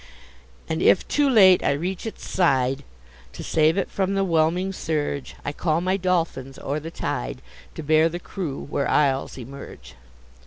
[0.67, 2.83] And if too late I reach its side
[3.33, 7.43] To save it from the 'whelming surge, I call my dolphins o'er the tide,
[7.75, 9.93] To bear the crew where isles emerge.